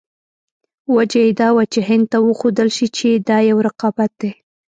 [0.95, 4.31] وجه یې دا وه چې هند ته وښودل شي چې دا یو رقابت دی.